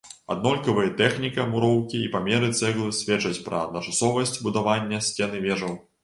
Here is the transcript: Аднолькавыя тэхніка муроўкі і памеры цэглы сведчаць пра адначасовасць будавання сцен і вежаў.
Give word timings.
Аднолькавыя 0.33 0.91
тэхніка 1.01 1.43
муроўкі 1.49 1.99
і 2.05 2.07
памеры 2.15 2.49
цэглы 2.59 2.87
сведчаць 2.99 3.43
пра 3.49 3.59
адначасовасць 3.67 4.33
будавання 4.47 5.03
сцен 5.09 5.37
і 5.41 5.43
вежаў. 5.45 5.77